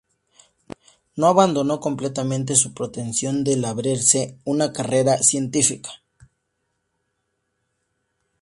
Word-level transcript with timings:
No 1.15 1.27
abandonó 1.27 1.79
completamente 1.79 2.55
su 2.55 2.73
pretensión 2.73 3.43
de 3.43 3.55
labrarse 3.55 4.35
una 4.45 4.73
carrera 4.73 5.19
científica. 5.21 5.91